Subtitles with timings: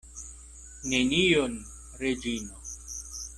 [0.93, 1.53] Nenion,
[2.05, 2.59] Reĝino.